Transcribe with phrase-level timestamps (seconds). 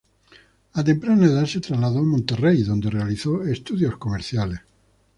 [0.73, 4.61] A temprana edad se trasladó a Monterrey, donde realizó estudios comerciales.